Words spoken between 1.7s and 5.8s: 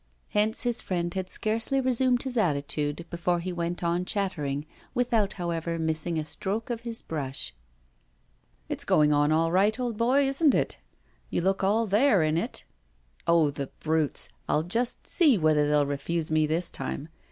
resumed his attitude before he went on chattering, without, however,